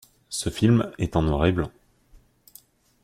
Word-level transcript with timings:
Ce 0.29 0.49
film 0.49 0.91
est 0.97 1.15
en 1.15 1.21
noir 1.21 1.45
et 1.45 1.51
blanc. 1.51 1.69